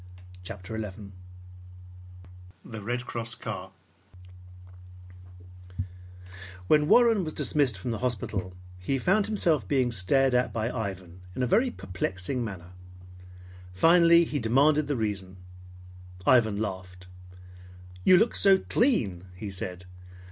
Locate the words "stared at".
9.91-10.51